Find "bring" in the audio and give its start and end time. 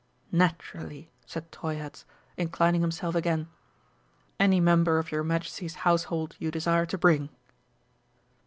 6.97-7.29